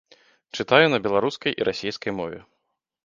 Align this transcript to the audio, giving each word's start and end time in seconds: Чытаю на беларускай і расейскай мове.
Чытаю 0.61 0.87
на 0.95 0.99
беларускай 1.07 1.57
і 1.59 1.67
расейскай 1.67 2.11
мове. 2.21 2.39